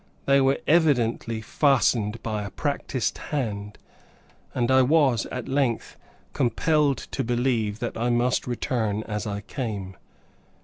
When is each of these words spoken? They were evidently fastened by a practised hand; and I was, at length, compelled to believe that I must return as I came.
They 0.25 0.41
were 0.41 0.57
evidently 0.65 1.41
fastened 1.41 2.23
by 2.23 2.41
a 2.41 2.49
practised 2.49 3.19
hand; 3.19 3.77
and 4.55 4.71
I 4.71 4.81
was, 4.81 5.27
at 5.27 5.47
length, 5.47 5.95
compelled 6.33 6.97
to 6.97 7.23
believe 7.23 7.77
that 7.81 7.95
I 7.95 8.09
must 8.09 8.47
return 8.47 9.03
as 9.03 9.27
I 9.27 9.41
came. 9.41 9.95